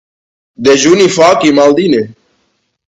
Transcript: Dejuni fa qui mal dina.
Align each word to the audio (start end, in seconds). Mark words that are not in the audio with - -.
Dejuni 0.69 1.05
fa 1.19 1.29
qui 1.43 1.53
mal 1.61 1.79
dina. 1.83 2.03